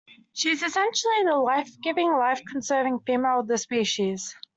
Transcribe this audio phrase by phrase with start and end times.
[0.33, 4.35] She is essentially the life-giving, life-conserving female of the species.